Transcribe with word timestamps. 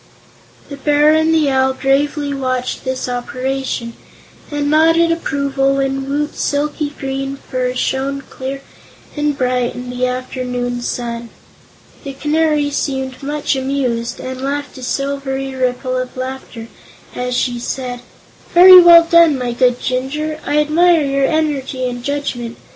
The 0.67 0.77
Bear 0.77 1.13
and 1.13 1.31
the 1.31 1.51
Owl 1.51 1.73
gravely 1.75 2.33
watched 2.33 2.83
this 2.85 3.07
operation 3.07 3.93
and 4.49 4.67
nodded 4.67 5.11
approval 5.11 5.75
when 5.75 6.09
Woot's 6.09 6.41
silky 6.41 6.89
green 6.97 7.35
fur 7.35 7.75
shone 7.75 8.21
clear 8.21 8.61
and 9.15 9.37
bright 9.37 9.75
in 9.75 9.91
the 9.91 10.07
afternoon 10.07 10.81
sun. 10.81 11.29
The 12.03 12.13
Canary 12.13 12.71
seemed 12.71 13.21
much 13.21 13.55
amused 13.55 14.19
and 14.19 14.41
laughed 14.41 14.75
a 14.79 14.83
silvery 14.83 15.53
ripple 15.53 15.95
of 15.97 16.17
laughter 16.17 16.67
as 17.13 17.37
she 17.37 17.59
said: 17.59 17.99
"Very 18.55 18.81
well 18.81 19.03
done, 19.03 19.37
my 19.37 19.51
good 19.51 19.79
Jinjur; 19.79 20.39
I 20.43 20.57
admire 20.57 21.03
your 21.03 21.27
energy 21.27 21.87
and 21.87 22.03
judgment. 22.03 22.57